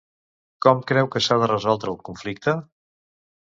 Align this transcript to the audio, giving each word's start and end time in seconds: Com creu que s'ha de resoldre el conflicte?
Com 0.65 0.79
creu 0.91 1.09
que 1.15 1.21
s'ha 1.25 1.37
de 1.43 1.51
resoldre 1.51 1.93
el 1.97 2.01
conflicte? 2.11 2.57